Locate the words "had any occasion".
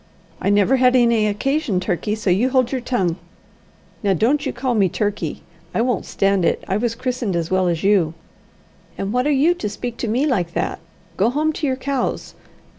0.77-1.79